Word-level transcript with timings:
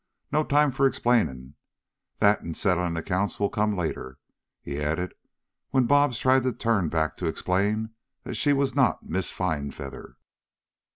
No 0.31 0.43
time 0.43 0.71
for 0.71 0.87
explainin'. 0.87 1.53
That, 2.17 2.41
an' 2.41 2.55
settlin' 2.55 2.97
accounts 2.97 3.39
will 3.39 3.51
come 3.51 3.77
later," 3.77 4.17
he 4.63 4.81
added 4.81 5.13
when 5.69 5.85
Bobs 5.85 6.17
tried 6.17 6.41
to 6.41 6.53
turn 6.53 6.89
back 6.89 7.17
to 7.17 7.27
explain 7.27 7.91
that 8.23 8.33
she 8.33 8.51
was 8.51 8.73
not 8.73 9.07
Miss 9.07 9.31
Finefeather. 9.31 10.15